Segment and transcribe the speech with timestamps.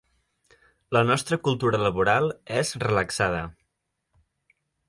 [0.97, 2.31] La nostra cultura laboral
[2.63, 3.45] és relaxada.